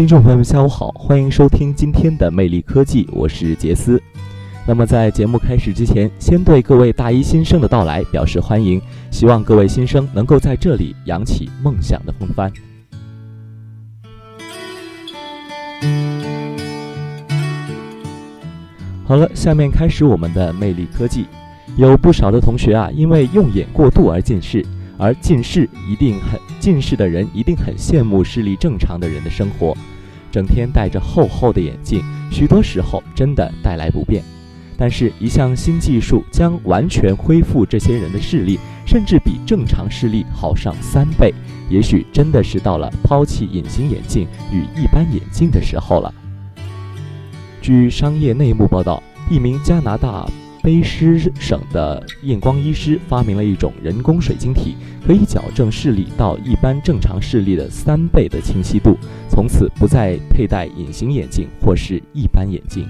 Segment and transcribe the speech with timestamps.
[0.00, 4.02] 听众朋友们，下午好，欢迎收听今天的魅力科技，我是杰斯。
[4.66, 12.50] 那么在节目开始之前，先对各位大一新生的到来表示欢迎，希望各位新生能够在这里扬起梦想的风帆。
[19.04, 21.26] 好了，下面开始我们的魅力科技。
[21.76, 24.64] 有不少的同学啊，因为用眼过度而近视，
[25.00, 29.74] 而近视一定很近视的人一定很羡慕视力正常的人的生活，
[30.30, 34.22] 整天戴着厚厚的眼镜，许多时候真的带来不便。
[34.76, 41.32] 但是，一项新技术将完全恢复这些人的视力，甚至比正常视力好上三倍。
[41.70, 46.12] 也许真的是到了抛弃隐形眼镜与一般眼镜的时候了。
[47.62, 50.26] 据商业内幕报道，一名加拿大
[50.62, 58.96] 卑诗省的验光医师发明了一种人工水晶体，可以矫正视力到一般正常视力的三倍的清晰度，
[59.28, 62.86] 从此不再佩戴隐形眼镜或是一般眼镜。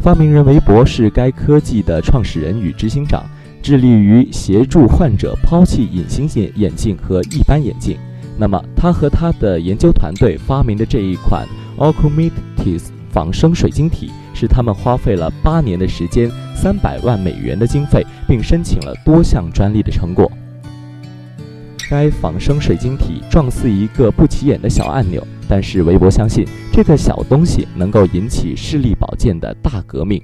[0.00, 3.24] 发明人韦伯是该科技的创始人与执行长。
[3.62, 7.96] 致力于协助患者抛弃隐形眼眼镜和一般眼镜。
[8.38, 20.30] 那么，他和他的研究团队发明的这一款 o c u m i t i s 仿生水晶体，是他们花费了八年的时间、三百万美元的经费，并申请了多项专利的成果。
[21.90, 30.20] 该仿生水晶体状似一个不起眼的小按钮，但是韦伯相信这个小东西能够引起视力保健的大革命。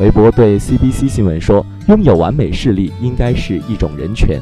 [0.00, 4.40] 韦伯对 CBC 新闻说：“拥有完美视力应该是一种人权。”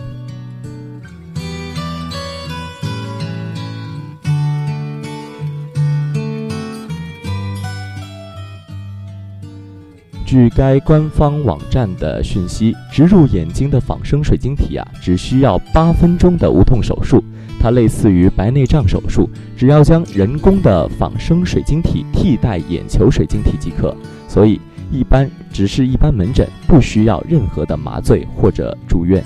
[10.26, 17.22] 据该官方网站的讯息，植入眼睛的仿生水晶体啊，只需要八分钟的无痛手术。
[17.60, 23.96] 它类似于白内障手术，只要将人工的仿生水晶体替代眼球水晶体即可。
[24.28, 24.60] 所以。
[24.88, 29.20] 一般只是一般门诊，不需要任何的麻醉或者住院。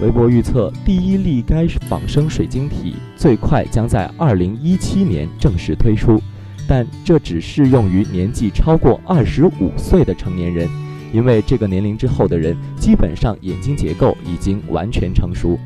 [0.00, 6.20] 微博预测，第一例该仿生水晶体最快将在二零一七年正式推出。
[6.66, 10.68] 但这只适用于年纪超过二十五岁的成年人，
[11.12, 15.58] 因为这个年龄之后的人基本上眼睛结构已经完全成熟。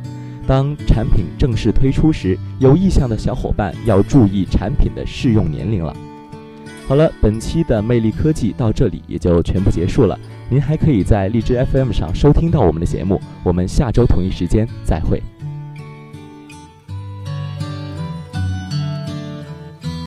[0.46, 5.94] 当产品正式推出时，有意向的小伙伴要注意产品的适用年龄了。
[6.88, 10.18] 好了，本期的魅力科技到这里也就全部结束了。
[10.48, 15.22] 您还可以在荔枝 FM 上收听到我们的节目，我们下周同一时间再会。